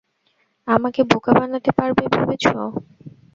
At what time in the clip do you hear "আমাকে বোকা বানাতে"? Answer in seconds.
0.67-1.71